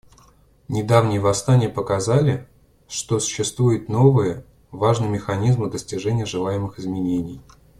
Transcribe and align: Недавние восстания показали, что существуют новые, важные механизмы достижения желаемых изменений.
Недавние 0.67 1.19
восстания 1.19 1.69
показали, 1.69 2.47
что 2.87 3.19
существуют 3.19 3.87
новые, 3.87 4.43
важные 4.71 5.11
механизмы 5.11 5.69
достижения 5.69 6.25
желаемых 6.25 6.79
изменений. 6.79 7.39